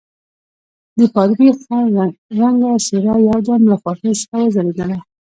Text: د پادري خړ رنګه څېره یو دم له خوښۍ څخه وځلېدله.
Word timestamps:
د 0.97 0.99
پادري 1.13 1.49
خړ 1.59 1.83
رنګه 2.39 2.71
څېره 2.85 3.15
یو 3.27 3.37
دم 3.47 3.61
له 3.71 3.75
خوښۍ 3.81 4.13
څخه 4.21 4.37
وځلېدله. 4.43 4.97